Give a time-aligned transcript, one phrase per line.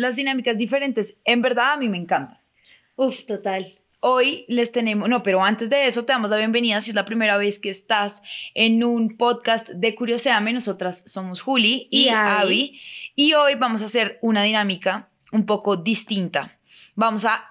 [0.00, 2.38] las dinámicas diferentes, en verdad a mí me encantan.
[2.96, 3.66] Uf, total.
[4.00, 7.04] Hoy les tenemos, no, pero antes de eso te damos la bienvenida si es la
[7.04, 8.22] primera vez que estás
[8.54, 10.54] en un podcast de Curioseame.
[10.54, 12.30] Nosotras somos Juli y, Y Abby.
[12.30, 12.80] Abby.
[13.14, 16.58] Y hoy vamos a hacer una dinámica un poco distinta.
[16.94, 17.44] Vamos a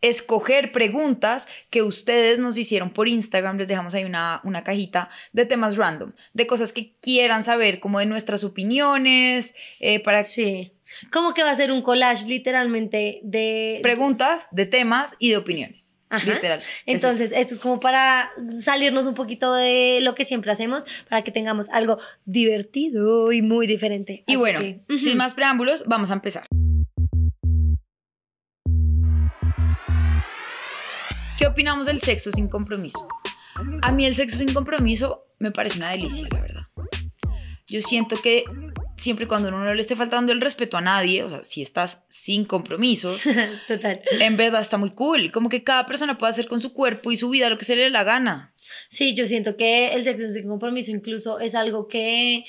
[0.00, 3.58] escoger preguntas que ustedes nos hicieron por Instagram.
[3.58, 7.98] Les dejamos ahí una, una cajita de temas random, de cosas que quieran saber, como
[7.98, 10.72] de nuestras opiniones, eh, para Sí.
[11.12, 13.80] Como que va a ser un collage literalmente de...
[13.82, 16.00] preguntas de temas y de opiniones.
[16.10, 16.32] Ajá.
[16.32, 16.58] Literal.
[16.60, 16.66] Es.
[16.86, 21.30] Entonces, esto es como para salirnos un poquito de lo que siempre hacemos, para que
[21.30, 24.24] tengamos algo divertido y muy diferente.
[24.26, 26.46] Y Así bueno, que, sin más preámbulos, vamos a empezar.
[31.38, 33.06] ¿Qué opinamos del sexo sin compromiso?
[33.82, 36.62] A mí el sexo sin compromiso me parece una delicia, la verdad.
[37.68, 38.42] Yo siento que
[38.96, 41.62] siempre y cuando uno no le esté faltando el respeto a nadie, o sea, si
[41.62, 43.22] estás sin compromisos,
[43.68, 44.00] Total.
[44.18, 45.30] en verdad está muy cool.
[45.30, 47.76] Como que cada persona puede hacer con su cuerpo y su vida lo que se
[47.76, 48.52] le dé la gana.
[48.88, 52.46] Sí, yo siento que el sexo sin compromiso incluso es algo que,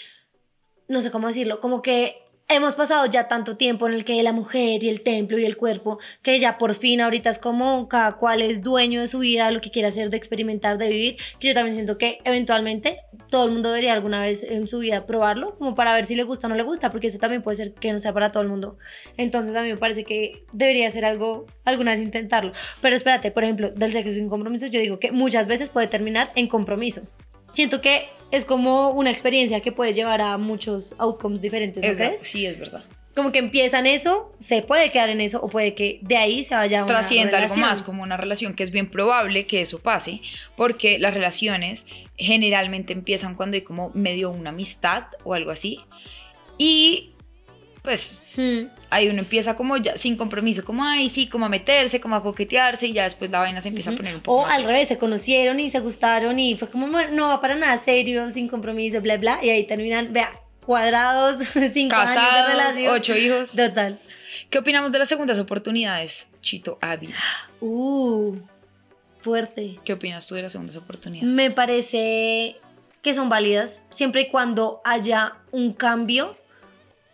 [0.88, 4.34] no sé cómo decirlo, como que hemos pasado ya tanto tiempo en el que la
[4.34, 8.14] mujer y el templo y el cuerpo, que ya por fin ahorita es como cada
[8.14, 11.50] cual es dueño de su vida, lo que quiere hacer, de experimentar, de vivir, que
[11.50, 15.56] yo también siento que eventualmente todo el mundo debería alguna vez en su vida probarlo,
[15.56, 17.74] como para ver si le gusta o no le gusta, porque eso también puede ser
[17.74, 18.78] que no sea para todo el mundo.
[19.18, 22.52] Entonces a mí me parece que debería ser algo, alguna vez intentarlo.
[22.82, 26.32] Pero espérate, por ejemplo, del sexo sin compromiso, yo digo que muchas veces puede terminar
[26.36, 27.04] en compromiso.
[27.52, 31.98] Siento que es como una experiencia que puede llevar a muchos outcomes diferentes, ¿no Es-
[31.98, 32.22] crees?
[32.28, 32.84] sí, es verdad.
[33.16, 36.44] Como que empieza en eso, se puede quedar en eso, o puede que de ahí
[36.44, 39.60] se vaya a una trascienda algo más como una relación que es bien probable que
[39.62, 40.22] eso pase
[40.56, 45.80] porque las relaciones generalmente empiezan cuando hay como medio una amistad o algo así
[46.58, 47.09] y
[47.90, 48.68] pues Hmm.
[48.92, 52.24] ahí uno empieza como ya sin compromiso como ay sí como a meterse como a
[52.24, 54.64] coquetearse y ya después la vaina se empieza a poner un poco O más al
[54.64, 58.30] revés, se conocieron y se gustaron y fue como, "Bueno, no va para nada serio,
[58.30, 59.40] sin compromiso, bla, bla.
[59.44, 60.32] Y ahí terminan, vea,
[60.66, 61.38] cuadrados,
[61.74, 62.94] cinco años de casados relación.
[62.94, 64.00] ocho hijos Total.
[64.52, 67.10] ¿qué opinamos de las segundas oportunidades Chito Abby
[67.60, 68.36] Uh,
[69.18, 69.80] fuerte.
[69.84, 71.28] ¿qué opinas tú de las segundas oportunidades?
[71.30, 72.56] Me parece
[73.02, 76.36] que son válidas siempre y cuando haya un cambio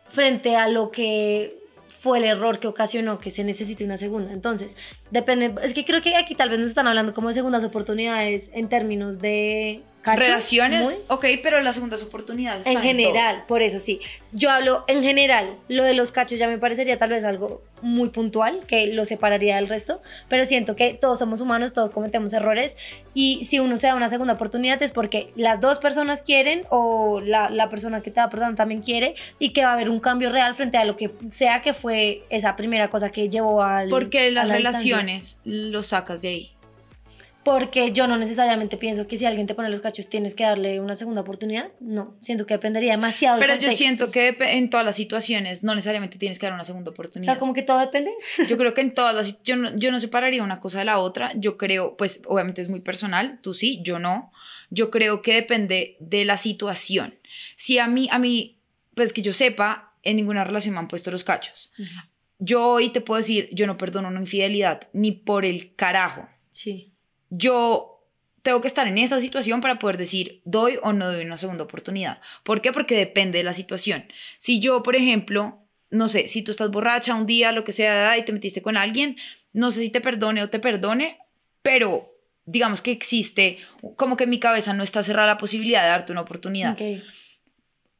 [0.07, 1.57] frente a lo que
[1.89, 4.31] fue el error que ocasionó que se necesite una segunda.
[4.31, 4.75] Entonces,
[5.11, 8.49] depende, es que creo que aquí tal vez nos están hablando como de segundas oportunidades
[8.53, 12.91] en términos de cachos, relaciones muy- ok pero las segundas oportunidades en están todo.
[12.93, 13.99] general, por eso sí.
[14.31, 15.55] Yo hablo en general.
[15.67, 19.57] Lo de los cachos ya me parecería tal vez algo muy puntual, que lo separaría
[19.57, 22.77] del resto, pero siento que todos somos humanos, todos cometemos errores
[23.13, 27.19] y si uno se da una segunda oportunidad es porque las dos personas quieren o
[27.21, 29.99] la, la persona que te da perdón también quiere y que va a haber un
[29.99, 33.89] cambio real frente a lo que sea que fue esa primera cosa que llevó al...
[33.89, 34.81] porque a las la distancia.
[34.97, 36.51] relaciones lo sacas de ahí
[37.45, 40.79] Porque yo no necesariamente pienso que si alguien te pone los cachos tienes que darle
[40.79, 41.71] una segunda oportunidad.
[41.79, 45.75] No, siento que dependería demasiado del Pero yo siento que en todas las situaciones no
[45.75, 47.33] necesariamente tienes que dar una segunda O oportunidad.
[47.33, 48.11] sea, como que todo depende.
[48.49, 49.43] Yo creo que en todas las...
[49.43, 51.33] Yo no, yo no separaría una cosa de la otra.
[51.35, 54.31] Yo creo, pues obviamente es muy personal, tú sí, yo no.
[54.71, 57.13] Yo creo que depende de la situación.
[57.55, 58.57] Si a mí, a mí,
[58.95, 61.71] pues que yo sepa, en ninguna relación me han puesto los cachos.
[62.39, 66.27] Yo hoy te puedo decir, yo no perdono una infidelidad, ni por el carajo.
[66.49, 66.94] Sí.
[67.37, 68.03] Yo
[68.41, 71.63] tengo que estar en esa situación para poder decir doy o no doy una segunda
[71.63, 72.21] oportunidad.
[72.43, 72.71] ¿Por qué?
[72.71, 74.05] Porque depende de la situación.
[74.37, 75.59] Si yo, por ejemplo,
[75.89, 78.77] no sé, si tú estás borracha un día, lo que sea, y te metiste con
[78.77, 79.17] alguien,
[79.53, 81.17] no sé si te perdone o te perdone,
[81.61, 82.11] pero
[82.45, 83.57] digamos que existe,
[83.95, 86.77] como que en mi cabeza no está cerrada la posibilidad de darte una oportunidad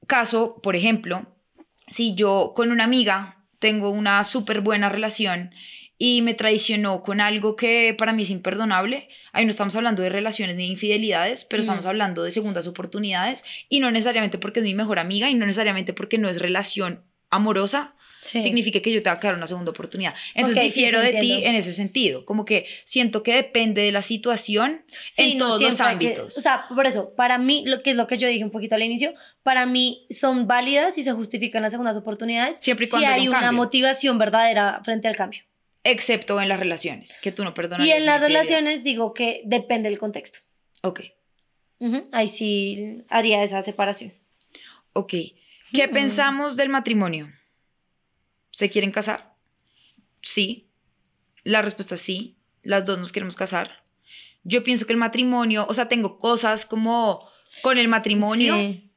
[0.06, 1.26] caso, por ejemplo,
[1.88, 5.52] si yo con una amiga tengo una súper buena relación
[5.98, 10.10] y me traicionó con algo que para mí es imperdonable, ahí no estamos hablando de
[10.10, 11.90] relaciones ni de infidelidades, pero estamos Mm.
[11.90, 15.94] hablando de segundas oportunidades y no necesariamente porque es mi mejor amiga y no necesariamente
[15.94, 18.40] porque no es relación amorosa, Sí.
[18.40, 20.14] significa que yo te voy a dar una segunda oportunidad.
[20.36, 23.82] Entonces Ok, sí, difiero sí, de ti en ese sentido, como que siento que depende
[23.82, 24.84] de la situación
[25.18, 26.38] en no todos los que- ámbitos.
[26.38, 28.76] o sea, por eso, para mí, lo que es lo que yo dije un poquito
[28.76, 29.14] al inicio,
[29.44, 33.22] para mí son válidas y se justifican las segundas oportunidades Siempre y si cuando hay
[33.24, 33.58] un una cambio.
[33.64, 35.42] motivación verdadera frente al cambio.
[35.86, 37.88] Excepto en las relaciones, que tú no perdonas.
[37.88, 40.40] Y en las relaciones digo que depende del contexto.
[40.82, 41.02] Ok.
[41.80, 44.14] Ujú, Ahí sí haría esa separación.
[44.94, 45.14] Ok.
[45.74, 47.32] ¿Qué pensamos del matrimonio?
[48.52, 49.36] ¿Se quieren casar?
[50.22, 50.70] Sí.
[51.44, 52.38] La respuesta es sí.
[52.64, 53.84] Las dos nos queremos casar.
[54.44, 57.28] Yo pienso que el matrimonio, o sea, tengo cosas como
[57.62, 58.92] con el matrimonio, Sí.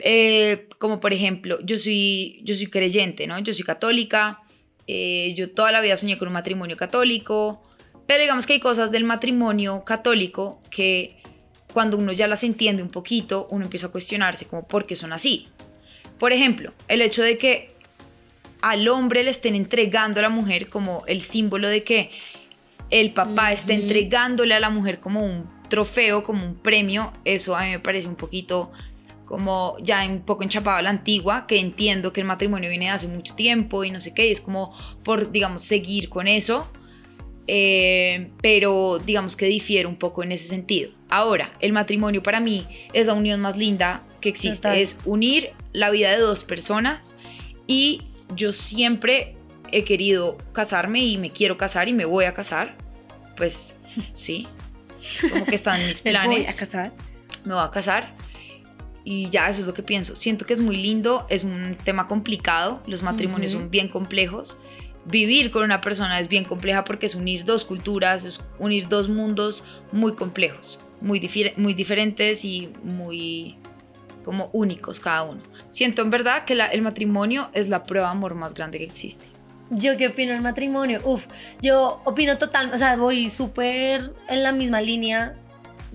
[0.00, 3.38] eh, como por ejemplo, yo soy, yo soy creyente, ¿no?
[3.38, 4.41] Yo soy católica
[4.86, 7.62] Eh, yo toda la vida soñé con un matrimonio católico,
[8.06, 11.22] pero digamos que hay cosas del matrimonio católico que
[11.72, 15.12] cuando uno ya las entiende un poquito, uno empieza a cuestionarse como por qué son
[15.12, 15.48] así.
[16.18, 17.74] Por ejemplo, el hecho de que
[18.60, 22.10] al hombre le estén entregando a la mujer como el símbolo de que
[22.90, 27.62] el papá está entregándole a la mujer como un trofeo, como un premio, eso a
[27.62, 28.70] mí me parece un poquito
[29.32, 32.90] como ya un poco enchapado a la antigua, que entiendo que el matrimonio viene de
[32.90, 36.70] hace mucho tiempo y no sé qué, y es como por, digamos, seguir con eso,
[37.46, 40.90] eh, pero digamos que difiere un poco en ese sentido.
[41.08, 45.88] Ahora, el matrimonio para mí es la unión más linda que existe, es unir la
[45.88, 47.16] vida de dos personas
[47.66, 48.02] y
[48.36, 49.34] yo siempre
[49.70, 52.76] he querido casarme y me quiero casar y me voy a casar,
[53.38, 53.76] pues
[54.12, 54.46] sí,
[55.30, 56.28] como que están mis planes.
[56.38, 56.92] me voy a casar.
[57.46, 58.21] Me voy a casar
[59.04, 60.16] y ya eso es lo que pienso.
[60.16, 64.58] Siento que es muy lindo, es un tema complicado, los matrimonios son bien complejos.
[65.04, 69.08] Vivir con una persona es bien compleja porque es unir dos culturas, es unir dos
[69.08, 73.56] mundos muy complejos, muy, muy diferentes y muy
[74.22, 75.40] como únicos cada uno.
[75.68, 79.26] Siento en verdad que el matrimonio es la prueba de amor más grande que existe.
[79.70, 81.00] ¿Yo qué opino del matrimonio?
[81.02, 81.26] Uf,
[81.60, 85.34] yo opino total, o sea, voy súper en la misma línea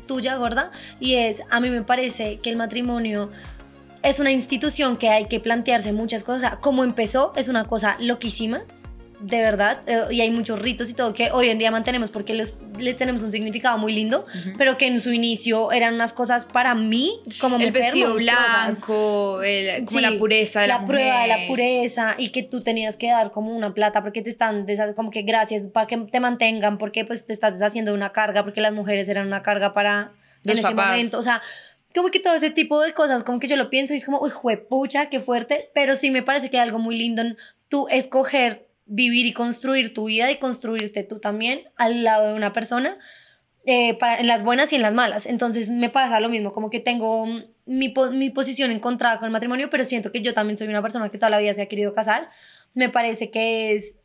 [0.08, 3.30] tuya, gorda, y es, a mí me parece que el matrimonio
[4.04, 6.58] es una institución que hay que plantearse muchas cosas.
[6.62, 8.62] Como empezó, es una cosa loquísima,
[9.20, 12.34] de verdad, eh, y hay muchos ritos y todo que hoy en día mantenemos porque
[12.34, 14.26] les, les tenemos un significado muy lindo,
[14.58, 19.40] pero que en su inicio eran unas cosas para mí como el vestido blanco,
[19.86, 23.08] como la pureza de la, la prueba de la pureza y que tú tenías que
[23.08, 24.66] dar como una plata porque te están
[24.96, 28.44] como que gracias para que te mantengan porque pues te estás deshaciendo de una carga
[28.44, 30.12] porque las mujeres eran una carga para
[30.44, 31.42] Los en ese momento, o sea,
[31.96, 34.22] como que todo ese tipo de cosas, como que yo lo pienso y es como,
[34.22, 37.38] uy, juepucha, qué fuerte, pero sí me parece que hay algo muy lindo en
[37.70, 42.54] tú escoger vivir y construir tu vida y construirte tú también al lado de una
[42.54, 42.98] persona,
[43.66, 45.26] eh, para, en las buenas y en las malas.
[45.26, 47.26] Entonces me pasa lo mismo, como que tengo
[47.66, 51.10] mi, mi posición encontrada con el matrimonio, pero siento que yo también soy una persona
[51.10, 52.30] que toda la vida se ha querido casar.
[52.74, 54.00] Me parece que es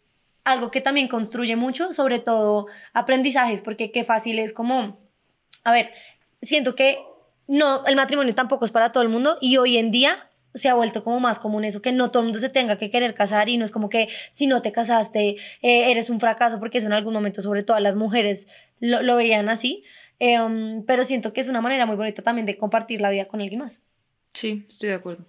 [0.45, 4.99] algo que también construye mucho, sobre todo aprendizajes, porque qué fácil es como,
[5.63, 5.93] a ver,
[6.41, 6.99] siento que
[7.47, 10.75] no, el matrimonio tampoco es para todo el mundo y hoy en día se ha
[10.75, 13.49] vuelto como más común eso, que no todo el mundo se tenga que querer casar
[13.49, 16.87] y no es como que si no te casaste eh, eres un fracaso, porque eso
[16.87, 18.49] en algún momento, sobre todo las mujeres,
[18.81, 19.85] lo, veían así,
[20.19, 23.41] em, pero siento que es una manera muy bonita también de compartir la vida con
[23.41, 23.83] alguien más.
[24.33, 25.27] Sí, estoy de acuerdo.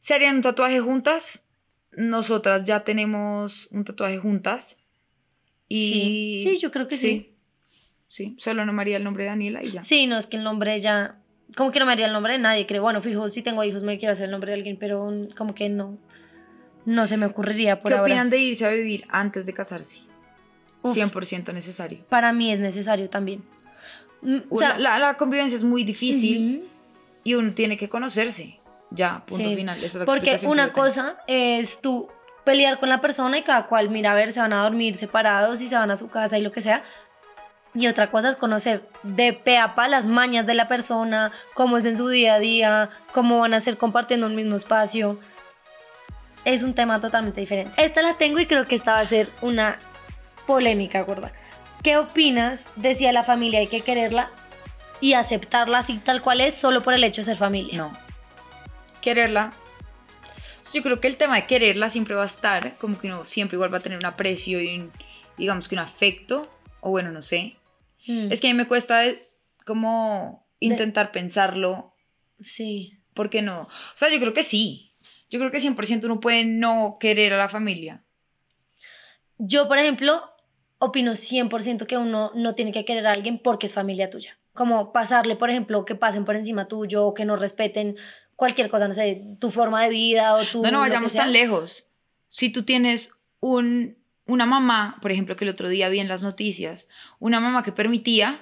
[0.00, 1.46] ¿Se harían un tatuaje juntas?
[1.92, 4.86] Nosotras ya tenemos un tatuaje juntas.
[5.68, 6.40] Y...
[6.42, 7.34] Sí, yo creo que sí.
[8.08, 8.36] Sí, sí.
[8.38, 9.82] solo no me haría el nombre de Daniela y ya.
[9.82, 11.20] Sí, no, es que el nombre ya
[11.54, 12.82] como que no me haría el nombre de nadie, creo.
[12.82, 15.68] Bueno, fijo, si tengo hijos me quiero hacer el nombre de alguien, pero como que
[15.68, 15.98] no.
[16.84, 18.12] No se me ocurriría por ¿Qué ahora.
[18.12, 20.02] opinan de irse a vivir antes de casarse?
[20.82, 22.04] 100% necesario.
[22.08, 23.42] Para mí es necesario también.
[24.22, 26.68] Mm, o sea, la, convivencia es muy difícil
[27.24, 28.58] y uno tiene que conocerse.
[28.90, 29.78] Ya, punto final.
[30.04, 32.08] Porque una cosa es tú
[32.44, 35.60] pelear con la persona y cada cual, mira, a ver, se van a dormir separados
[35.60, 36.84] y se van a su casa y lo que sea.
[37.76, 41.76] Y otra cosa es conocer de pe a pa las mañas de la persona, cómo
[41.76, 45.18] es en su día a día, cómo van a ser compartiendo un mismo espacio.
[46.46, 47.70] Es un tema totalmente diferente.
[47.76, 49.78] Esta la tengo y creo que esta va a ser una
[50.46, 51.32] polémica, gorda.
[51.82, 54.30] ¿Qué opinas de si a la familia hay que quererla
[55.02, 57.76] y aceptarla así tal cual es solo por el hecho de ser familia?
[57.76, 57.92] No.
[59.02, 59.52] Quererla.
[60.72, 63.56] Yo creo que el tema de quererla siempre va a estar, como que uno siempre
[63.56, 64.90] igual va a tener un aprecio y
[65.36, 66.50] digamos que un afecto,
[66.80, 67.56] o bueno, no sé,
[68.06, 68.32] Mm.
[68.32, 69.02] Es que a mí me cuesta
[69.64, 71.94] como intentar pensarlo.
[72.40, 72.98] Sí.
[73.14, 73.62] ¿Por qué no?
[73.62, 74.94] O sea, yo creo que sí.
[75.28, 78.04] Yo creo que 100% uno puede no querer a la familia.
[79.38, 80.22] Yo, por ejemplo,
[80.78, 84.38] opino 100% que uno no tiene que querer a alguien porque es familia tuya.
[84.52, 87.96] Como pasarle, por ejemplo, que pasen por encima tuyo que no respeten
[88.36, 90.62] cualquier cosa, no sé, tu forma de vida o tu...
[90.62, 91.88] No, no vayamos tan lejos.
[92.28, 96.22] Si tú tienes un una mamá, por ejemplo, que el otro día vi en las
[96.22, 98.36] noticias, una mamá que permitía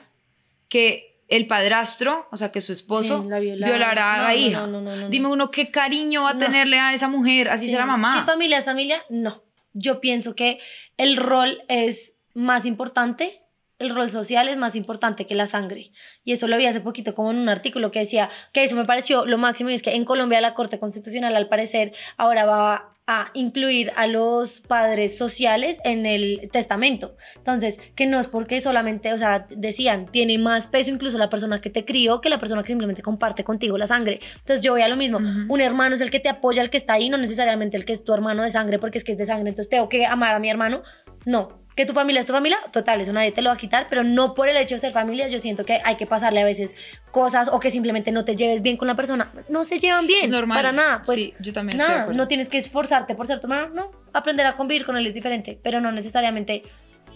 [0.69, 4.67] que el padrastro, o sea, que su esposo violara, a la hija.
[5.09, 8.15] Dime uno qué cariño va a tenerle a esa mujer, así será mamá.
[8.15, 9.43] Es que familia es familia, no.
[9.73, 10.59] Yo pienso que
[10.97, 13.44] el rol es más importante
[13.79, 15.91] el rol social es más importante que la sangre.
[16.23, 18.85] Y eso lo vi hace poquito como en un artículo que decía que eso me
[18.85, 22.91] pareció lo máximo y es que en Colombia la Corte Constitucional al parecer ahora va
[23.07, 27.17] a incluir a los padres sociales en el testamento.
[27.37, 31.61] Entonces, que no es porque solamente, o sea, decían, tiene más peso incluso la persona
[31.61, 34.21] que te crió que la persona que simplemente comparte contigo la sangre.
[34.39, 35.19] Entonces, yo voy a lo mismo.
[35.19, 37.93] Un hermano es el que te apoya, el que está ahí, no necesariamente el que
[37.93, 39.51] es tu hermano de sangre porque es que es de sangre.
[39.51, 40.83] Entonces, tengo que amar a mi hermano.
[41.27, 43.87] No, que tu familia es tu familia, total, eso nadie te lo va a quitar,
[43.91, 46.45] pero no por el hecho de ser familia, yo siento que hay que pasarle a
[46.45, 46.75] veces
[47.11, 49.33] cosas o que simplemente no te lleves bien con la persona.
[49.49, 50.57] No se llevan bien, Es normal.
[50.57, 51.03] para nada.
[51.05, 53.91] Pues Sí, yo también nada, no tienes que esforzarte por ser tu hermano, no.
[54.13, 56.63] Aprender a convivir con él es diferente, pero no necesariamente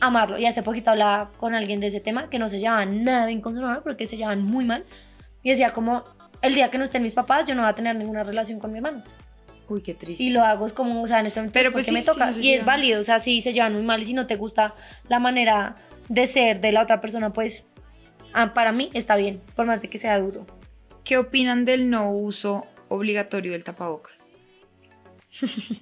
[0.00, 0.38] amarlo.
[0.38, 3.40] Y hace poquito hablaba con alguien de ese tema que no se llevaban nada bien
[3.40, 4.84] con su hermano porque se llevaban muy mal.
[5.42, 6.04] Y decía como,
[6.42, 8.72] el día que no estén mis papás, yo no voy a tener ninguna relación con
[8.72, 9.02] mi hermano.
[9.68, 10.22] Uy, qué triste.
[10.22, 12.00] Y lo hago es como, o sea, en este momento Pero pues porque sí, me
[12.00, 12.26] sí, toca.
[12.26, 14.26] no se y es válido, o sea, si se llevan muy mal y si no
[14.26, 14.74] te gusta
[15.08, 15.74] la manera
[16.08, 17.66] de ser de la otra persona, pues
[18.32, 20.46] ah, para mí está bien, por más de que sea duro.
[21.04, 24.32] ¿Qué opinan del no uso obligatorio del tapabocas?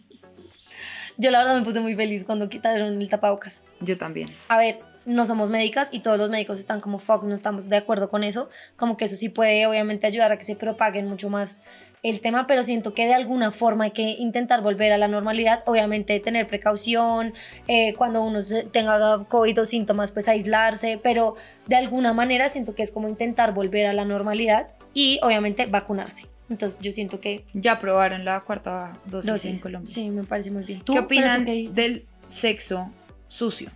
[1.19, 3.65] Yo la verdad me puse muy feliz cuando quitaron el tapabocas.
[3.81, 4.35] Yo también.
[4.49, 7.77] A ver, no somos médicas y todos los médicos están como fuck, no estamos de
[7.77, 8.51] acuerdo con eso.
[8.77, 11.63] Como que eso sí puede obviamente ayudar a que se propaguen mucho más
[12.09, 15.63] el tema, pero siento que de alguna forma hay que intentar volver a la normalidad.
[15.67, 17.35] Obviamente tener precaución,
[17.69, 21.37] eh, cuando uno tenga COVID o síntomas, pues aislarse, pero
[21.67, 26.27] de alguna manera siento que es como intentar volver a la normalidad y obviamente vacunarse.
[26.49, 27.45] Entonces yo siento que...
[27.55, 29.53] Ya aprobaron la cuarta dosis, dosis.
[29.53, 29.91] en Colombia.
[29.93, 30.81] Sí, me parece muy bien.
[30.81, 30.93] ¿Tú?
[30.93, 32.91] ¿Qué ¿Pero tú opinan qué del sexo
[33.27, 33.71] sucio?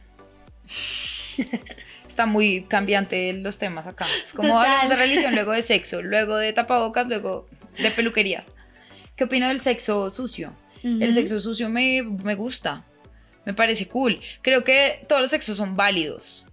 [2.09, 4.07] Está muy cambiante los temas acá.
[4.25, 4.67] Es como Total.
[4.67, 8.47] hablamos de religión, luego de sexo, luego de tapabocas, luego de peluquerías.
[9.17, 10.55] ¿Qué opina del sexo sucio?
[10.83, 12.87] El sexo sucio me, me gusta,
[13.45, 14.21] me parece cool.
[14.41, 16.47] Creo que todos los sexos son válidos.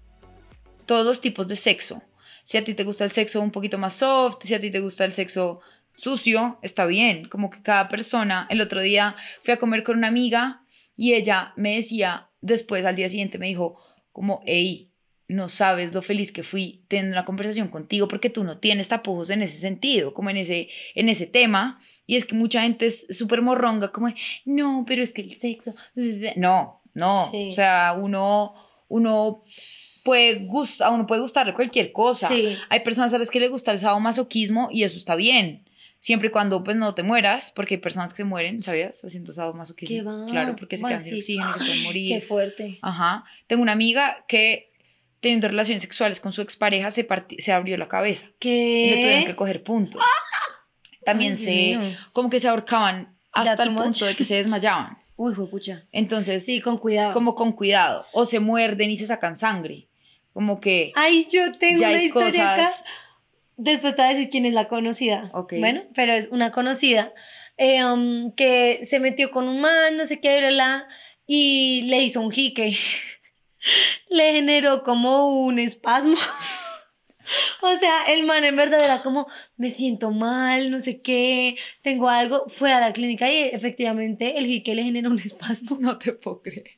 [0.86, 2.04] Todos los tipos de sexo.
[2.44, 4.80] Si a ti te gusta el sexo un poquito más soft, si a ti te
[4.80, 5.62] gusta el sexo
[5.94, 7.28] sucio, está bien.
[7.28, 10.64] Como que cada persona, el otro día fui a comer con una amiga
[10.96, 13.80] y ella me decía, después al día siguiente me dijo,
[14.12, 14.87] como, hey,
[15.28, 19.30] no sabes lo feliz que fui teniendo una conversación contigo porque tú no tienes tapujos
[19.30, 21.82] en ese sentido, como en ese, en ese tema.
[22.06, 24.14] Y es que mucha gente es súper morronga, como,
[24.46, 25.76] no, pero es que el sexo...
[26.38, 27.28] No, no.
[27.30, 27.50] Sí.
[27.50, 28.54] O sea, uno,
[28.88, 29.44] uno
[30.04, 32.30] puede gustar, a uno puede gustarle cualquier cosa.
[32.30, 32.56] Sí.
[32.70, 35.66] Hay personas a las que les gusta el sadomasoquismo y eso está bien.
[36.00, 39.04] Siempre y cuando pues no te mueras, porque hay personas que se mueren, ¿sabías?
[39.04, 40.28] Haciendo sadomasoquismo.
[40.30, 41.38] Claro, porque se Bueno, quedan sin sí.
[41.38, 42.10] oxígeno y se pueden morir.
[42.10, 42.80] Qué fuerte.
[42.82, 43.26] Ajá.
[43.48, 44.72] Tengo una amiga que
[45.20, 47.08] teniendo relaciones sexuales con su expareja se,
[47.40, 48.28] se abrió la cabeza.
[48.40, 49.36] Y le tuvieron que ¿Qué?
[49.36, 50.02] coger puntos.
[51.06, 53.84] También Ay, se, como que se ahorcaban hasta el much.
[53.84, 54.98] punto de que se desmayaban.
[55.16, 55.84] Uy, fue pucha.
[55.92, 57.14] Entonces, Sí, con cuidado.
[57.14, 58.06] como con cuidado.
[58.12, 59.88] O se muerden y se sacan sangre.
[60.34, 62.66] Como que Ay, yo tengo ya una historia acá.
[62.66, 62.84] cosas.
[63.56, 65.32] Después te voy a decir quién es la conocida.
[65.34, 65.54] Ok.
[65.60, 67.12] Bueno, pero es una conocida
[67.58, 70.88] eh, um, que se metió con un man, no sé qué, bla, bla,
[71.26, 72.78] y le hizo un jique.
[74.10, 76.18] le generó como un espasmo.
[77.62, 82.10] o sea, el man en verdad era como, me siento mal, no sé qué, tengo
[82.10, 82.46] algo.
[82.48, 85.78] Fue a la clínica y efectivamente el jique le generó un espasmo.
[85.88, 86.72] No te puedo creer.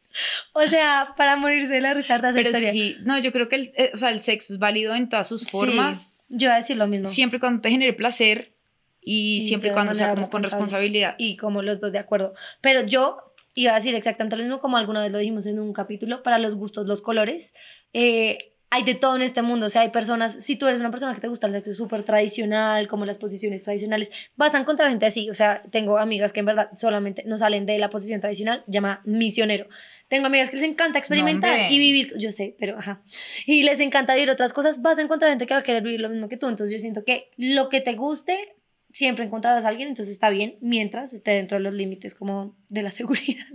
[0.54, 2.72] O sea, para morirse de la risa de Pero historia.
[2.72, 5.28] sí, no, yo creo que el, eh, o sea, el sexo es válido en todas
[5.28, 6.12] sus formas.
[6.30, 7.06] Sí, yo voy a decir lo mismo.
[7.06, 8.54] Siempre y cuando te genere placer
[9.02, 11.16] y, Y siempre y cuando sea como con responsabilidad.
[11.18, 12.34] y como los dos de acuerdo.
[12.62, 15.74] Pero yo iba a decir exactamente lo mismo como alguna vez lo dijimos en un
[15.74, 17.54] capítulo, para los gustos, los colores.
[17.94, 18.38] eh,
[18.72, 21.16] hay de todo en este mundo, o sea, hay personas, si tú eres una persona
[21.16, 25.08] que te gusta el sexo súper tradicional, como las posiciones tradicionales, vas a encontrar gente
[25.08, 28.64] así, o sea, tengo amigas que en verdad solamente no salen de la posición tradicional,
[28.68, 29.68] llama misionero.
[30.08, 31.70] Tengo amigas que les encanta experimentar hombre.
[31.72, 33.02] y vivir, yo sé, pero ajá,
[33.48, 36.02] y les encanta vivir otras cosas, vas a encontrar gente que va a querer vivir
[36.02, 38.56] lo mismo que tú, entonces yo siento que lo que te guste,
[39.00, 42.84] siempre encontrarás a alguien, entonces está bien, mientras esté dentro de los límites como de
[42.84, 43.46] la seguridad.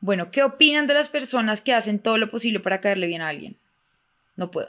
[0.00, 3.28] Bueno, ¿qué opinan de las personas que hacen todo lo posible para caerle bien a
[3.28, 3.56] alguien?
[4.34, 4.68] No puedo.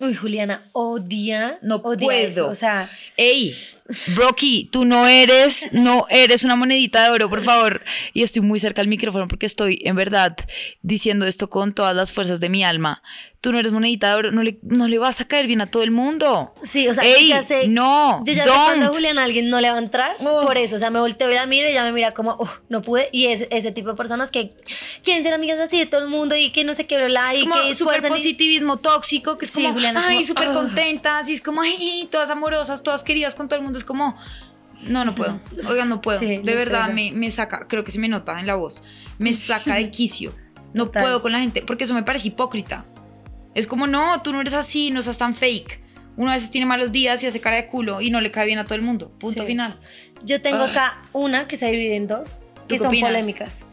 [0.00, 2.28] Uy, Juliana, odia, No odia puedo.
[2.28, 3.54] eso, o sea, Ey,
[4.16, 7.82] Brocky, tú no eres, no eres una monedita de oro, por favor.
[8.12, 10.36] Y estoy muy cerca al micrófono porque estoy, en verdad,
[10.82, 13.02] diciendo esto con todas las fuerzas de mi alma.
[13.40, 15.66] Tú no eres monedita de oro, no le, no le vas a caer bien a
[15.66, 16.54] todo el mundo.
[16.62, 18.94] sí, o sea, Ey, ya sé, no, yo ya sé cuando a don't.
[18.94, 20.46] Juliana alguien no le va a entrar, Ugh.
[20.46, 22.50] por eso, o sea, me volteo y la miro y ella me mira como, "Uf,
[22.68, 24.52] no pude, y es ese tipo de personas que
[25.02, 27.40] quieren ser amigas así de todo el mundo y que no sé qué, bla, y
[27.42, 30.52] como que y- positivismo tóxico, que es Sí, como, Juliana, ay, como, súper "Ah".
[30.52, 34.16] contentas, y es como, ay, todas amorosas, todas queridas con todo el mundo, es como,
[34.88, 37.98] no, no puedo, oigan, no puedo, Sí, de verdad me, me saca, creo que se
[37.98, 38.82] me nota en la voz,
[39.18, 40.32] me saca de quicio,
[40.72, 41.02] no Total.
[41.02, 42.84] puedo con la gente, porque eso me parece hipócrita,
[43.54, 45.80] Es como, no, tú no eres así, no seas tan fake.
[46.16, 48.46] Uno a veces tiene malos días y hace cara de culo y no le cae
[48.46, 49.10] bien a todo el mundo.
[49.18, 49.46] Punto Sí.
[49.46, 49.76] final.
[50.24, 50.70] Yo tengo Ah.
[50.70, 53.10] acá una que se divide en dos, que son opinas?
[53.10, 53.64] polémicas.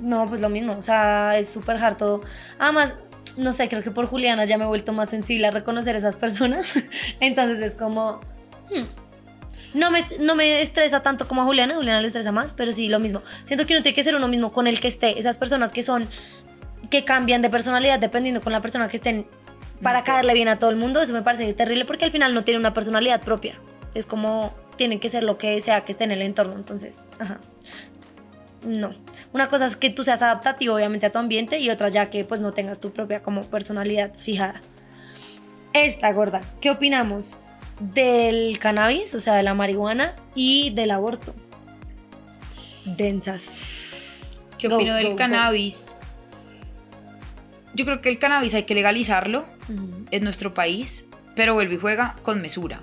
[0.00, 2.20] No, pues lo mismo, o sea, es súper hard todo.
[2.58, 2.94] Además,
[3.36, 6.16] no sé, creo que por Juliana ya me he vuelto más sensible a reconocer esas
[6.16, 6.74] personas.
[7.20, 8.20] Entonces es como...
[8.70, 8.84] hmm.
[9.74, 12.88] No me, no me estresa tanto como a Juliana, Juliana le estresa más, pero sí
[12.88, 13.22] lo mismo.
[13.44, 15.18] Siento que uno tiene que ser uno mismo con el que esté.
[15.18, 16.08] Esas personas que son,
[16.90, 19.26] que cambian de personalidad dependiendo con la persona que estén
[19.82, 22.44] para caerle bien a todo el mundo, eso me parece terrible porque al final no
[22.44, 23.60] tiene una personalidad propia.
[23.94, 26.54] Es como tienen que ser lo que sea que esté en el entorno.
[26.54, 27.40] Entonces, ajá.
[28.66, 28.94] No.
[29.32, 32.24] Una cosa es que tú seas adaptativo, obviamente, a tu ambiente y otra ya que
[32.24, 34.62] pues no tengas tu propia como personalidad fijada.
[35.74, 37.36] Esta gorda, ¿qué opinamos
[37.80, 41.34] del cannabis, o sea, de la marihuana y del aborto?
[42.84, 43.54] Densas.
[44.58, 45.96] ¿Qué Go, opino del go, cannabis?
[47.74, 49.44] Yo creo que el cannabis hay que legalizarlo
[50.10, 51.06] en nuestro país,
[51.36, 52.82] pero vuelve y juega con mesura.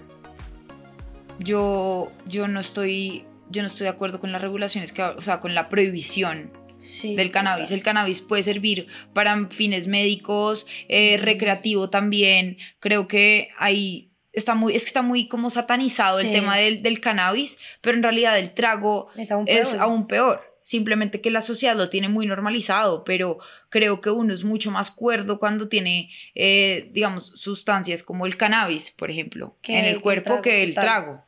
[1.39, 5.39] Yo, yo no estoy, yo no estoy de acuerdo con las regulaciones que, o sea,
[5.39, 7.71] con la prohibición Sí, del cannabis.
[7.71, 12.57] El cannabis puede servir para fines médicos, eh, recreativo también.
[12.79, 16.31] Creo que ahí está muy, es que está muy como satanizado el Sí.
[16.33, 19.81] tema del, del cannabis, pero en realidad el trago Es aún es peor.
[19.81, 20.55] aún peor.
[20.63, 23.37] Simplemente que la sociedad lo tiene muy normalizado, pero
[23.69, 28.89] creo que uno es mucho más cuerdo cuando tiene, eh, digamos, sustancias como el cannabis,
[28.89, 30.83] por ejemplo, en el el cuerpo trago, que el total.
[30.83, 31.23] trago.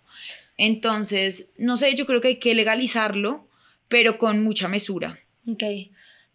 [0.58, 3.48] Entonces, no sé, yo creo que hay que legalizarlo,
[3.88, 5.20] pero con mucha mesura.
[5.48, 5.64] Ok.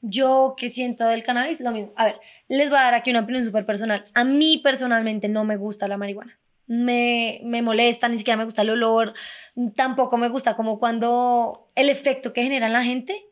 [0.01, 1.93] Yo que siento del cannabis, lo mismo.
[1.97, 2.17] A ver,
[2.49, 4.05] les voy a dar aquí una opinión súper personal.
[4.15, 6.39] A mí personalmente no me gusta la marihuana.
[6.67, 9.15] Me, me molesta, ni siquiera me gusta el olor.
[9.77, 13.27] Tampoco me gusta como cuando el efecto que genera en la gente.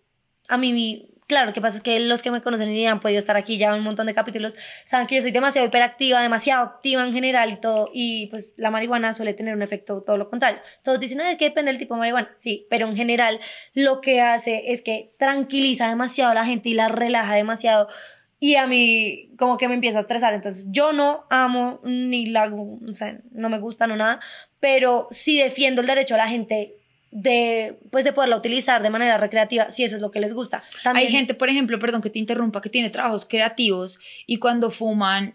[0.48, 3.18] A mí, claro, lo que pasa es que los que me conocen y han podido
[3.20, 7.04] estar aquí ya un montón de capítulos, saben que yo soy demasiado hiperactiva, demasiado activa
[7.04, 7.88] en general y todo.
[7.94, 10.60] Y pues la marihuana suele tener un efecto todo lo contrario.
[10.82, 12.28] Todos dicen, "Ah, es que depende del tipo de marihuana.
[12.36, 13.40] Sí, pero en general
[13.74, 17.88] lo que hace es que tranquiliza demasiado a la gente y la relaja demasiado.
[18.40, 20.32] Y a mí como que me empieza a estresar.
[20.34, 22.46] Entonces yo no amo ni la...
[22.52, 24.18] O sea, no me gusta, no nada.
[24.58, 26.74] Pero sí defiendo el derecho a la gente
[27.10, 30.62] de, pues, de poderla utilizar de manera recreativa si eso es lo que les gusta.
[30.82, 34.70] También, Hay gente, por ejemplo, perdón que te interrumpa, que tiene trabajos creativos y cuando
[34.70, 35.34] fuman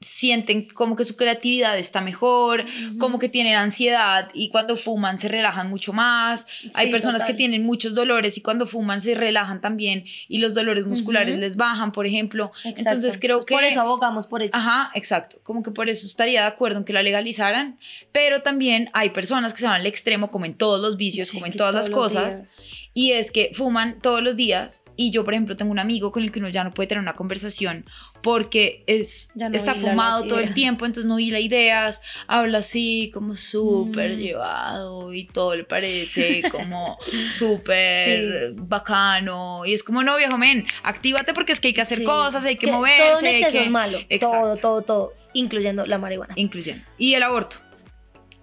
[0.00, 2.64] sienten como que su creatividad está mejor,
[2.98, 6.46] como que tienen ansiedad y cuando fuman se relajan mucho más.
[6.74, 10.86] Hay personas que tienen muchos dolores y cuando fuman se relajan también y los dolores
[10.86, 12.52] musculares les bajan, por ejemplo.
[12.64, 12.80] Exacto.
[12.80, 13.54] Entonces creo que...
[13.54, 14.50] Por eso abogamos por ello.
[14.54, 15.38] Ajá, exacto.
[15.42, 17.78] Como que por eso estaría de acuerdo en que la legalizaran,
[18.12, 21.36] pero también hay personas que se van al extremo, como en todos los vicios, Sí,
[21.36, 22.58] como en que todas las cosas,
[22.92, 24.82] y es que fuman todos los días.
[24.96, 27.02] Y yo, por ejemplo, tengo un amigo con el que uno ya no puede tener
[27.02, 27.84] una conversación
[28.26, 33.36] porque es, no está fumado todo el tiempo, entonces no hila ideas, habla así como
[33.36, 34.18] súper Mm.
[34.18, 36.98] llevado y todo le parece como
[37.30, 39.64] súper bacano.
[39.64, 42.04] Y es como, no, viejo men, actívate porque es que hay que hacer Sí.
[42.04, 43.20] cosas, hay Es que, Todo moverse.
[43.20, 43.64] en hay exceso que...
[43.64, 43.98] es malo.
[44.08, 44.40] Exacto.
[44.40, 45.12] Todo, todo, todo.
[45.32, 46.34] Incluyendo la marihuana.
[46.36, 46.82] Inclusión.
[46.98, 47.58] Y el aborto.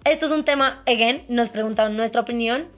[0.06, 2.68] Esto es un tema, again, nos preguntaron nuestra opinión.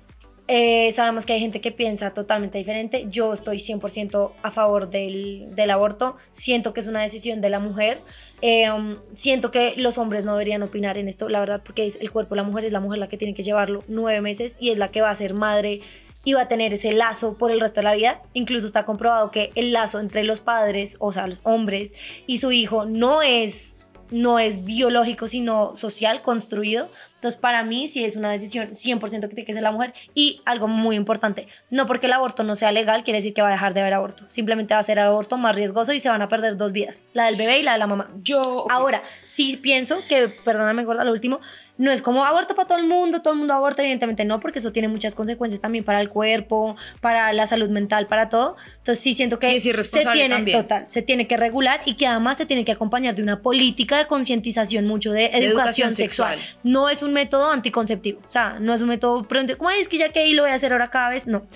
[0.49, 3.07] Eh, sabemos que hay gente que piensa totalmente diferente.
[3.09, 6.17] Yo estoy 100% a favor del, del aborto.
[6.33, 8.01] Siento que es una decisión de la mujer.
[8.43, 11.99] Eh, um, siento que los hombres no deberían opinar en esto, la verdad, porque es
[12.01, 14.57] el cuerpo de la mujer, es la mujer la que tiene que llevarlo nueve meses
[14.61, 15.81] y es la que va a ser madre
[16.23, 18.23] y va a tener ese lazo por el resto de la vida.
[18.33, 21.95] Incluso está comprobado que el lazo entre los padres, o sea, los hombres
[22.27, 23.79] y su hijo no es
[24.11, 26.89] no es biológico, sino social, construido.
[27.17, 29.95] Entonces, para mí sí es una decisión 100% que tiene que ser la mujer.
[30.15, 33.49] Y algo muy importante, no porque el aborto no sea legal, quiere decir que va
[33.49, 34.25] a dejar de haber aborto.
[34.29, 37.25] Simplemente va a ser aborto más riesgoso y se van a perder dos vidas, la
[37.27, 38.11] del bebé y la de la mamá.
[38.23, 38.41] Yo.
[38.41, 38.73] ok.
[38.73, 41.41] Ahora, sí pienso que, perdóname, gorda, lo último,
[41.79, 44.59] no es como aborto para todo el mundo, todo el mundo aborta, evidentemente no, porque
[44.61, 48.57] eso tiene muchas consecuencias también para el cuerpo, para la salud mental, para todo.
[48.79, 49.73] Entonces sí siento que se
[50.13, 50.63] tiene, también.
[50.63, 53.99] total, se tiene que regular y que además se tiene que acompañar de una política
[53.99, 56.39] de concientización mucho de educación, educación sexual.
[56.39, 56.61] sexual.
[56.63, 59.89] No es un método anticonceptivo, o sea, no es un método, preventive, como "Ay, es
[59.89, 61.47] que ya que ahí lo voy a hacer ahora cada vez, no.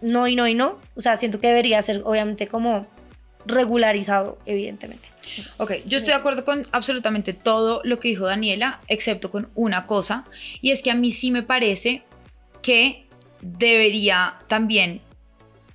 [0.00, 2.86] No y no y no, o sea, siento que debería ser obviamente como
[3.46, 5.08] regularizado, evidentemente.
[5.56, 9.86] Ok, yo estoy de acuerdo con absolutamente todo lo que dijo Daniela, excepto con una
[9.86, 10.24] cosa,
[10.60, 12.02] y es que a mí sí me parece
[12.62, 13.06] que
[13.40, 15.00] debería también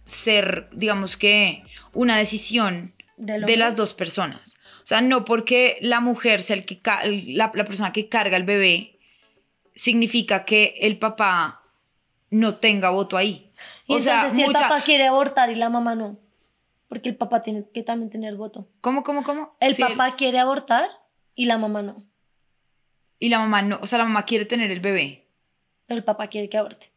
[0.05, 4.59] ser, digamos que, una decisión de las dos personas.
[4.83, 6.79] O sea, no porque la mujer sea el que
[7.27, 8.98] la persona que carga el bebé,
[9.79, 11.63] significa que el papá
[12.29, 13.49] no tenga voto ahí.
[13.87, 16.17] Y o sea, entonces si el papá quiere abortar y la mamá no.
[16.89, 18.67] Porque el papá tiene que también tener voto.
[18.81, 19.55] ¿Cómo, cómo, cómo?
[19.61, 20.89] El papá quiere abortar
[21.33, 22.03] y la mamá no.
[23.19, 25.27] Y la mamá no, o sea, la mamá quiere tener el bebé.
[25.85, 26.91] Pero el papá quiere que aborte.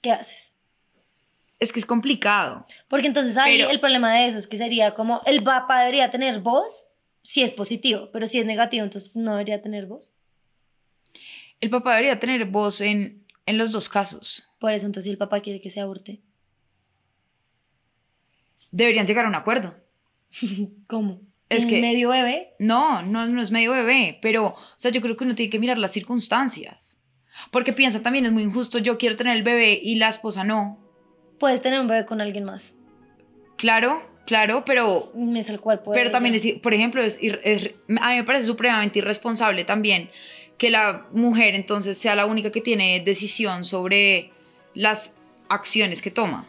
[0.00, 0.54] ¿Qué haces?
[1.60, 2.66] Es que es complicado.
[2.88, 6.10] Porque entonces ahí Pero- el problema de eso es que sería como el papá debería
[6.10, 6.88] tener voz
[7.22, 10.12] si es positivo, pero si es negativo, entonces no debería tener voz.
[11.62, 14.50] El papá debería tener voz en, en los dos casos.
[14.58, 16.20] Por eso entonces el papá quiere que se aborte.
[18.70, 19.74] Deberían llegar a un acuerdo.
[20.86, 21.20] ¿Cómo?
[21.48, 22.54] Es ¿En que- medio bebé?
[22.58, 25.58] No, no, no es medio bebé, pero, o sea, yo creo que uno tiene que
[25.58, 27.02] mirar las circunstancias.
[27.50, 30.78] Porque piensa también, es muy injusto, yo quiero tener el bebé y la esposa no.
[31.38, 32.74] Puedes tener un bebé con alguien más.
[33.56, 35.92] Claro, claro, pero, Es el cuerpo.
[35.92, 37.70] pero también, es, por ejemplo, es, es-
[38.00, 40.10] a mí me parece supremamente irresponsable también
[40.58, 44.30] que la mujer entonces sea la única que tiene decisión sobre
[44.74, 45.16] las
[45.48, 46.46] acciones que toma.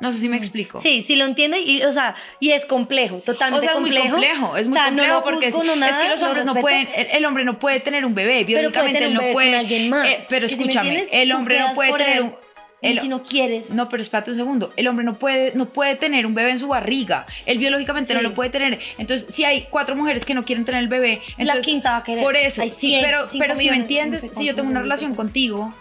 [0.00, 0.80] No sé si me explico.
[0.80, 3.90] Sí, sí lo entiendo y, o sea, y es complejo, O totalmente sea, es muy
[3.90, 4.16] complejo.
[4.16, 7.06] complejo, es O muy sea, complejo porque es, que los lo hombres no pueden, el,
[7.12, 9.56] el hombre no puede tener un bebé, biológicamente él un no puede.
[9.60, 12.34] eh, pero si escúchame, entiendes, el hombre no puede tener él.
[12.84, 13.70] Y el- si no quieres.
[13.70, 14.72] no, pero espérate un segundo.
[14.76, 17.26] El hombre no puede, no puede tener un bebé en su barriga.
[17.46, 18.24] Él biológicamente no Sí.
[18.24, 18.78] lo puede tener.
[18.98, 22.04] Entonces, si hay cuatro mujeres que no quieren tener el bebé, entonces, quinta va a
[22.04, 22.22] querer.
[22.22, 24.70] Por eso, Hay sí, 100, pero, pero si me entiendes, no sé si yo tengo
[24.70, 25.24] una relación cosas.
[25.24, 25.74] contigo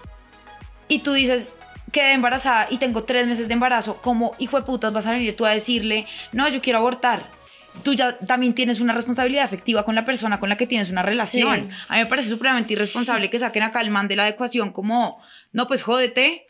[0.87, 1.45] y tú dices
[1.91, 5.35] quedé embarazada y tengo tres meses de embarazo, ¿cómo hijo de putas vas a venir
[5.35, 7.29] tú a decirle, no, yo quiero abortar?
[7.83, 11.03] Tú ya también tienes una responsabilidad afectiva con la persona con la que tienes una
[11.03, 11.69] relación.
[11.69, 11.75] Sí.
[11.89, 15.21] A mí me parece supremamente irresponsable que saquen acá el man de la ecuación como,
[15.51, 16.47] no, pues jódete.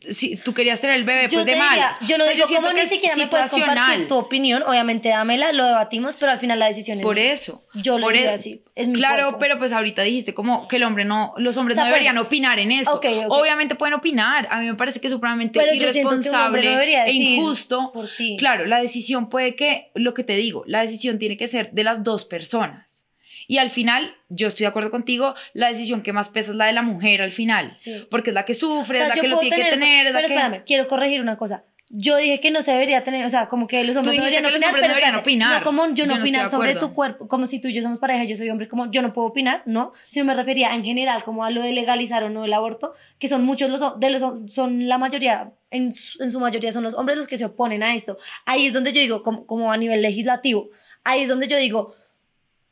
[0.00, 1.98] Si tú querías tener el bebé, Yo pues de diría, malas.
[2.06, 5.08] yo no O sea, digo cómo que ni siquiera me puedes compartir tu opinión, obviamente
[5.08, 7.64] dámela, lo debatimos, pero al final la decisión es Por eso.
[7.74, 9.38] Yo lo diría e- así, es mi Claro, cuerpo.
[9.40, 12.16] pero pues ahorita dijiste como que el hombre no, los hombres O sea, no deberían
[12.18, 13.00] opinar en esto.
[13.28, 14.46] Obviamente pueden opinar.
[14.50, 17.90] A mí me parece que es supremamente Pero yo que irresponsable e injusto.
[17.92, 18.36] por ti.
[18.38, 21.82] Claro, la decisión puede que, lo que te digo, la decisión tiene que ser de
[21.82, 23.07] las dos personas.
[23.48, 26.66] Y al final, yo estoy de acuerdo contigo, la decisión que más pesa es la
[26.66, 27.74] de la mujer al final.
[27.74, 28.06] Sí.
[28.10, 30.06] Porque es la que sufre, O sea, es la yo que lo tiene que tener,
[30.06, 30.34] es la Pero que...
[30.34, 31.64] espérame, quiero corregir una cosa.
[31.90, 34.44] Yo dije que no se debería tener, o sea, como que los hombres no deberían
[34.44, 35.60] que los opinar, hombres pero no deberían opinar.
[35.60, 37.72] No, como yo Yo no no estoy opinar sobre tu cuerpo, como si tú y
[37.72, 40.74] yo somos pareja, yo soy hombre, como yo no puedo opinar, no, sino me refería
[40.74, 43.98] en general como a lo de legalizar o no el aborto, que son muchos los
[43.98, 47.38] de los son la mayoría en su, en su mayoría son los hombres los que
[47.38, 48.18] se oponen a esto.
[48.44, 50.68] Ahí es donde yo digo como, como a nivel legislativo,
[51.04, 51.94] ahí es donde yo digo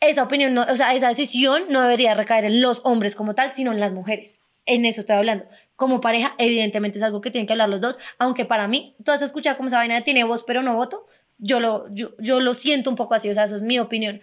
[0.01, 3.53] esa opinión, no, o sea, esa decisión no debería recaer en los hombres como tal,
[3.53, 4.39] sino en las mujeres.
[4.67, 5.47] En eso estoy hablando.
[5.75, 9.13] Como pareja, evidentemente es algo que tienen que hablar los dos, aunque para mí, tú
[9.13, 11.07] has escuchado como esa vaina de tiene voz pero no voto,
[11.39, 14.21] yo lo, yo, yo lo siento un poco así, o sea, eso es mi opinión.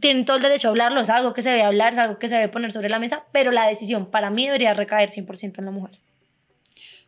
[0.00, 2.28] Tienen todo el derecho a hablarlo, es algo que se debe hablar, es algo que
[2.28, 5.64] se debe poner sobre la mesa, pero la decisión para mí debería recaer 100% en
[5.64, 6.00] la mujer.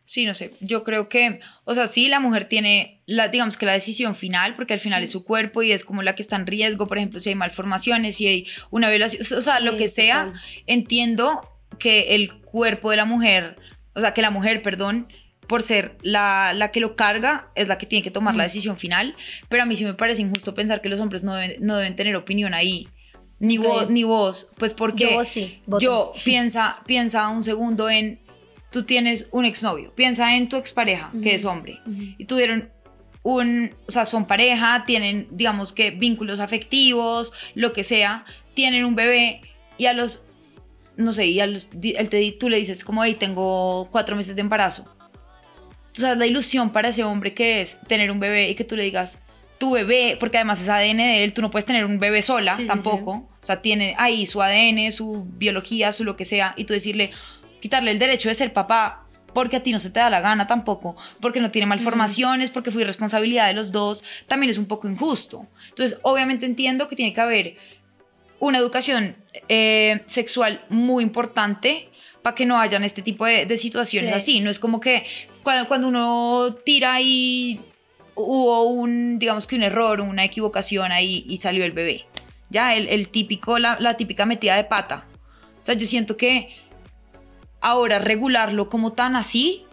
[0.07, 0.53] Sí, no sé.
[0.61, 4.55] Yo creo que, o sea, sí, la mujer tiene, la, digamos que la decisión final,
[4.55, 6.97] porque al final es su cuerpo y es como la que está en riesgo, por
[6.97, 10.27] ejemplo, si hay malformaciones, si hay una violación, o sea, lo que sea.
[10.27, 10.41] total.
[10.65, 11.41] Entiendo
[11.77, 13.57] que el cuerpo de la mujer,
[13.95, 15.09] o sea, que la mujer, perdón,
[15.45, 18.77] por ser la, la que lo carga, es la que tiene que tomar la decisión
[18.77, 19.13] final,
[19.49, 21.97] pero a mí sí me parece injusto pensar que los hombres no deben, no deben
[21.97, 22.87] tener opinión ahí.
[23.39, 28.21] Ni vos, ni vos, pues porque Yo sí, yo piensa, piensa un segundo en,
[28.71, 32.01] tú tienes un exnovio, piensa en tu expareja, que es hombre, Ujú.
[32.17, 32.69] y tuvieron
[33.23, 38.95] un, o sea, son pareja, tienen, digamos que vínculos afectivos, lo que sea, tienen un
[38.95, 39.41] bebé
[39.77, 40.23] y a los,
[40.95, 44.35] no sé, y a los, él te, tú le dices como, hey, tengo cuatro meses
[44.35, 44.85] de embarazo.
[45.91, 48.75] Tú sabes la ilusión para ese hombre que es tener un bebé y que tú
[48.75, 49.19] le digas,
[49.57, 52.55] tu bebé, porque además es ADN de él, tú no puedes tener un bebé sola
[52.55, 53.11] Sí, sí, tampoco.
[53.11, 57.11] O sea, tiene ahí su ADN, su biología, su lo que sea, y tú decirle,
[57.61, 60.47] quitarle el derecho de ser papá porque a ti no se te da la gana
[60.47, 64.87] tampoco, porque no tiene malformaciones, porque fue responsabilidad de los dos, también es un poco
[64.87, 65.43] injusto.
[65.69, 67.57] Entonces, obviamente entiendo que tiene que haber
[68.39, 69.15] una educación
[69.47, 71.89] eh, sexual muy importante
[72.23, 74.15] para que no hayan este tipo de, de situaciones Sí.
[74.17, 74.39] así.
[74.39, 75.05] No es como que
[75.43, 77.59] cuando, cuando uno tira y
[78.15, 82.05] hubo un, digamos que un error, una equivocación ahí y salió el bebé.
[82.49, 85.05] Ya, el, el típico, la, la típica metida de pata.
[85.61, 86.55] O sea, yo siento que
[87.61, 89.65] ahora regularlo como tan así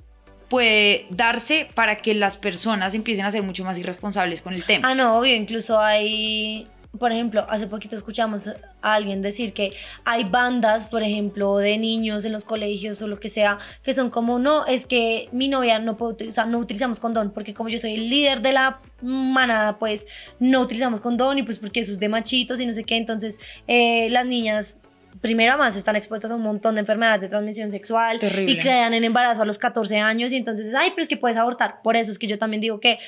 [0.49, 4.91] puede darse para que las personas empiecen a ser mucho más irresponsables con el tema.
[4.91, 6.69] Ah, no, obvio, incluso hay,
[6.99, 9.73] por ejemplo, hace poquito escuchamos a alguien decir que
[10.05, 14.11] hay bandas, por ejemplo, de niños en los colegios o lo que sea, que son
[14.11, 17.79] como, no, es que mi novia no puede utilizar, no utilizamos condón, porque como yo
[17.79, 20.07] soy el líder de la manada, pues
[20.39, 23.41] no utilizamos condón y pues porque eso es de machitos y no sé qué, entonces
[23.67, 24.81] eh, las niñas
[25.21, 28.53] primero además están expuestas a un montón de enfermedades de transmisión sexual Terrible.
[28.53, 31.37] y quedan en embarazo a los 14 años y entonces, ay, pero es que puedes
[31.37, 31.81] abortar.
[31.83, 32.99] Por eso es que yo también digo que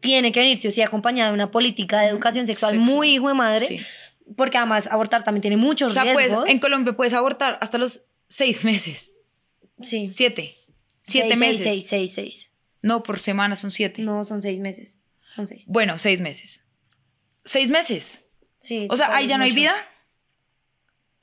[0.00, 3.28] tiene que venir sí o sí acompañada de una política de educación sexual muy hijo
[3.28, 3.80] de madre, Sí.
[4.36, 6.48] porque además abortar también tiene O muchos sea, pues, riesgos.
[6.48, 9.12] en Colombia puedes abortar hasta los seis meses.
[9.80, 10.08] sí.
[10.12, 10.56] Siete.
[11.04, 11.62] Siete Seis, meses.
[11.62, 12.52] Seis, seis, seis, seis.
[12.80, 14.02] No, por semana son siete.
[14.02, 14.98] No, son seis meses.
[15.30, 15.64] Son seis.
[15.66, 16.66] Bueno, seis meses.
[17.44, 18.20] Seis meses.
[18.58, 18.86] Sí.
[18.88, 19.74] O sea, ahí ya no hay vida.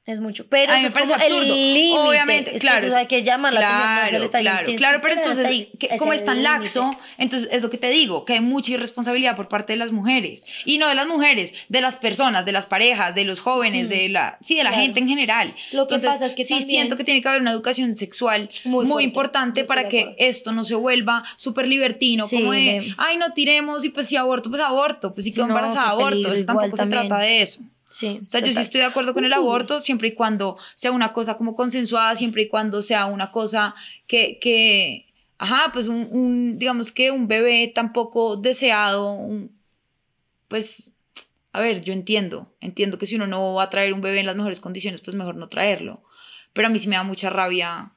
[0.09, 0.45] Es mucho.
[0.49, 1.41] Pero eso me es como absurdo.
[1.41, 1.97] el límite.
[1.99, 2.87] Obviamente, Es que claro.
[2.87, 3.89] eso hay que llamar la atención.
[3.99, 6.97] no se le Claro, está claro, claro, pero entonces, ahí, que- como es tan laxo,
[7.19, 10.45] entonces es lo que te digo, que hay mucha irresponsabilidad por parte de las mujeres.
[10.65, 14.09] Y no de las mujeres, de las personas, de las parejas, de los jóvenes, de
[14.09, 14.83] la, sí, de la Claro.
[14.83, 15.53] gente en general.
[15.71, 18.49] Lo que entonces, pasa es que sí siento que tiene que haber una educación sexual
[18.63, 22.59] Muy muy, fuerte, importante para que esto no se vuelva súper libertino, Sí, como de,
[22.59, 25.89] de- ay, no tiremos y pues si aborto, pues aborto, pues si quedo no, embarazada,
[25.89, 26.09] aborto.
[26.11, 27.07] peligro, Eso tampoco se también.
[27.07, 27.61] trata de eso.
[27.89, 28.21] Sí.
[28.25, 29.37] O sea, yo sí estoy de acuerdo con el Uh.
[29.37, 33.73] aborto siempre y cuando sea una cosa como consensuada, siempre y cuando sea una cosa
[34.07, 35.07] que, que
[35.39, 39.51] ajá, pues un, un, digamos que un bebé tampoco deseado, un-
[40.47, 40.91] pues,
[41.51, 44.25] a ver, yo entiendo, entiendo que si uno no va a traer un bebé en
[44.27, 46.03] las mejores condiciones, pues mejor no traerlo.
[46.53, 47.91] Pero a mí sí me da mucha rabia,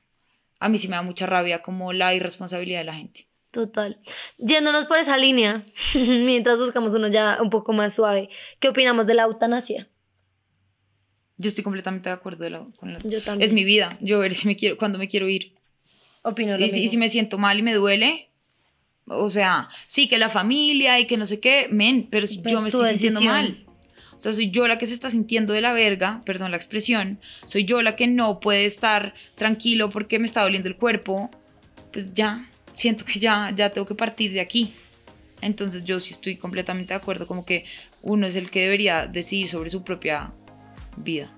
[0.59, 3.27] a mí sí me da mucha rabia como la irresponsabilidad de la gente.
[3.53, 4.01] Total.
[4.39, 9.15] Yéndonos por esa línea, mientras buscamos uno ya un poco más suave, ¿qué opinamos de
[9.15, 9.89] la eutanasia?
[11.37, 13.45] Yo estoy completamente de acuerdo de la- con la- Yo también.
[13.47, 15.55] Es mi vida, yo ver si me quiero, cuando me quiero ir.
[16.23, 16.91] Opino lo Y si, y mismo.
[16.93, 18.31] si me siento mal y me duele,
[19.07, 22.53] o sea, sí que la familia y que no sé qué, men, pero si Pues
[22.53, 23.35] yo me estoy sintiendo decisión.
[23.35, 23.67] mal.
[24.15, 27.19] O sea, soy yo la que se está sintiendo de la verga, perdón la expresión,
[27.45, 31.31] soy yo la que no puede estar tranquilo porque me está doliendo el cuerpo,
[31.93, 34.75] pues ya, siento que ya, ya tengo que partir de aquí.
[35.41, 37.65] Entonces yo sí estoy completamente de acuerdo, como que
[38.01, 40.33] uno es el que debería decidir sobre su propia
[40.97, 41.33] vida.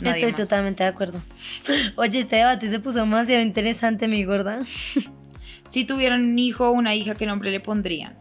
[0.00, 0.48] Nadie Estoy más.
[0.48, 1.22] totalmente de acuerdo.
[1.96, 4.62] Oye, este debate se puso demasiado interesante, mi gorda.
[5.66, 8.18] Si tuvieran un hijo o una hija, ¿qué nombre le pondrían?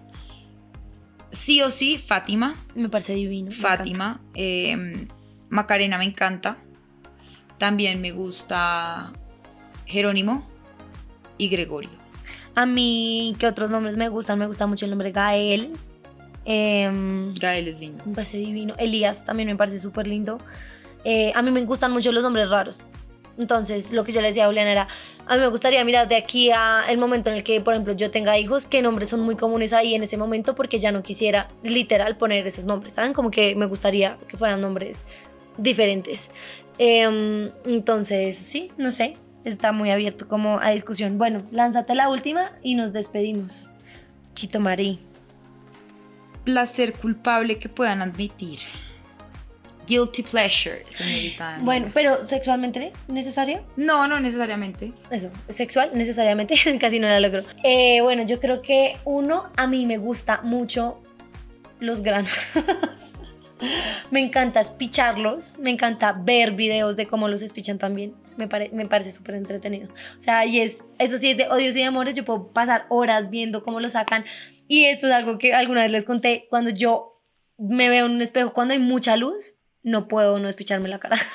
[1.32, 2.54] Sí o sí, Fátima.
[2.76, 3.48] Me parece divino.
[3.50, 3.56] me.
[3.56, 4.22] Fátima.
[4.36, 5.08] eh,
[5.50, 6.58] Macarena me encanta.
[7.58, 9.12] También me gusta
[9.88, 10.48] Jerónimo
[11.40, 11.90] y Gregorio.
[12.60, 14.38] A mí, ¿qué otros nombres me gustan?
[14.38, 15.72] Me gusta mucho el nombre Gael.
[16.44, 18.04] Em, Gael es lindo.
[18.06, 18.74] me parece divino.
[18.78, 20.40] Elías también me parece súper lindo.
[21.06, 22.86] Eh, a mí me gustan mucho los nombres raros.
[23.38, 24.90] Entonces, lo que yo le decía a Julián era,
[25.26, 27.94] a mí me gustaría mirar de aquí a el momento en el que, por ejemplo,
[27.94, 31.02] yo tenga hijos, qué nombres son muy comunes ahí en ese momento, porque ya no
[31.02, 33.14] quisiera literal poner esos nombres, ¿saben?
[33.14, 35.06] Como que me gustaría que fueran nombres
[35.58, 36.30] diferentes.
[36.78, 39.14] Em, entonces, sí, no sé,
[39.44, 41.18] está muy abierto como a discusión.
[41.18, 43.72] Bueno, lánzate la última y nos despedimos.
[44.34, 45.00] Chito Marí.
[46.44, 48.60] Placer culpable que puedan admitir.
[49.88, 51.58] Guilty pleasure, señorita.
[51.62, 53.66] Bueno, pero sexualmente necesario.
[53.76, 54.94] No, no necesariamente.
[55.10, 57.44] Eso, sexual, necesariamente, casi no la logro.
[57.64, 61.02] Eh, bueno, yo creo que uno, a mí me gusta mucho
[61.80, 62.32] los granos.
[64.12, 68.14] me encanta espicharlos, me encanta ver videos de cómo los espichan también.
[68.40, 69.90] Me, pare- me parece súper entretenido.
[70.18, 72.86] O sea, y es, eso sí es de odios y de amores, yo puedo pasar
[72.90, 74.26] horas viendo cómo lo sacan.
[74.68, 77.22] Y esto es algo que alguna vez les conté, cuando yo
[77.58, 81.18] me veo en un espejo, cuando hay mucha luz, no puedo no espicharme la cara.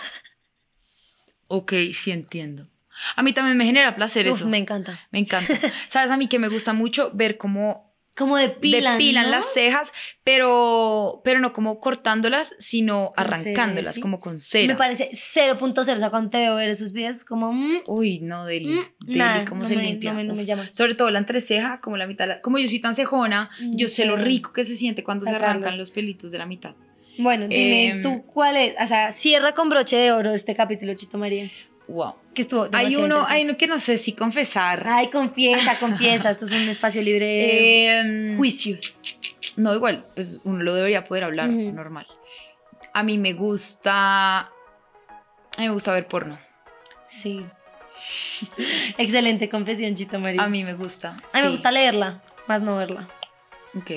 [1.46, 2.68] Ok, sí entiendo.
[3.16, 4.48] A mí también me genera placer Uf, eso.
[4.48, 4.98] me encanta.
[5.10, 5.52] Me encanta.
[5.88, 6.10] ¿Sabes?
[6.10, 9.30] A mí que me gusta mucho ver cómo Como depilan, depilan ¿no?
[9.32, 14.00] las cejas, pero, pero no como cortándolas, sino Con arrancándolas, cera, ¿sí?
[14.00, 14.66] como con cera.
[14.72, 15.78] Me parece 0.0.
[15.80, 17.52] O sea, cuando te veo ver esos videos, como.
[17.52, 18.68] mm, Uy, no, Deli.
[18.68, 20.12] Mm, Deli, cómo no se me- limpia.
[20.12, 20.68] no me- no me llama.
[20.72, 22.26] Sobre todo la entreceja, como la mitad.
[22.28, 25.32] la- Como yo soy tan cejona, yo sé lo rico que se siente cuando se
[25.32, 26.74] arrancan los pelitos de la mitad.
[27.18, 28.74] Bueno, dime Em, tú cuál es.
[28.82, 31.50] O sea, cierra con broche de oro este capítulo, Chito María.
[31.86, 32.14] Wow.
[32.34, 32.68] Que estuvo.
[32.72, 34.86] Hay uno, hay uno que no sé si confesar.
[34.88, 36.30] Ay, confiesa, confiesa.
[36.30, 39.00] Esto es un espacio libre de Em, juicios.
[39.56, 42.06] No, igual, pues uno lo debería poder hablar normal.
[42.92, 44.40] A mí me gusta.
[44.40, 44.50] A
[45.58, 46.36] mí me gusta ver porno.
[47.06, 47.44] Sí.
[48.98, 50.42] Excelente confesión, Chito María.
[50.42, 51.16] A mí me gusta.
[51.32, 53.06] A mí me gusta leerla, más no verla.
[53.76, 53.90] Ok,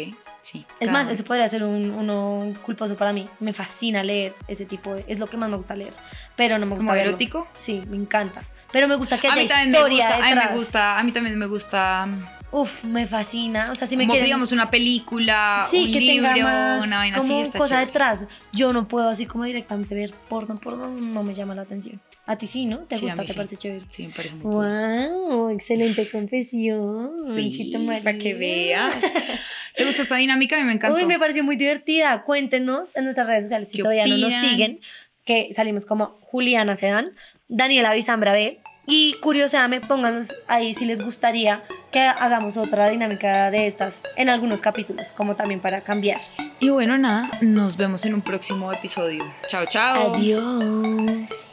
[0.47, 0.65] sí.
[0.79, 3.27] Es cada más, eso podría ser un, uno culposo para mí.
[3.39, 5.03] Me fascina leer ese tipo de...
[5.07, 5.93] Es lo que más me gusta leer.
[6.35, 7.47] Pero no me gusta ¿Como erótico?
[7.53, 8.41] Sí, me encanta.
[8.71, 11.03] Pero me gusta que A haya mí también me historia a mí me gusta, a
[11.03, 12.07] mí también me gusta,
[12.51, 13.71] Uf, me fascina.
[13.71, 14.25] O sea, si me como quieren...
[14.25, 17.69] digamos una película, sí, un que libro, tenga más una vaina como así, está cosa
[17.75, 17.85] chévere.
[17.87, 18.25] detrás.
[18.53, 21.99] Yo no puedo así como directamente ver porno, porno no me llama la atención.
[22.27, 22.79] A ti sí, ¿no?
[22.79, 23.23] ¿Te sí, gusta?
[23.23, 23.85] ¿Te parece chévere?
[23.87, 25.29] Sí, me parece muy ¡Wow!
[25.29, 25.53] Cool.
[25.53, 27.11] Excelente confesión.
[27.37, 28.93] Sí, para que veas.
[29.75, 30.57] ¿Te gusta esta dinámica?
[30.57, 30.97] A mí me encantó.
[30.97, 32.23] Uy, me pareció muy divertida.
[32.23, 34.81] Cuéntenos en nuestras redes sociales si todavía no nos siguen,
[35.23, 37.13] que salimos como Juliana Sedán,
[37.47, 38.59] Daniela Bizambra B.
[38.89, 41.61] Y curioseame, pónganos ahí si les gustaría
[41.91, 46.19] que hagamos otra dinámica de estas en algunos capítulos, como también para cambiar.
[46.59, 49.23] Y bueno, nada, nos vemos en un próximo episodio.
[49.47, 50.15] Chao, chao.
[50.15, 51.47] Adiós.